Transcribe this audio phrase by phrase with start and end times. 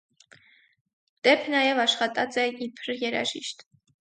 [1.27, 3.67] Տեփ նաեւ աշխատած է իբր երաժիշտ։